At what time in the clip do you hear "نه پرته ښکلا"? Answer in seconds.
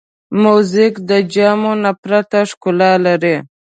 1.83-2.91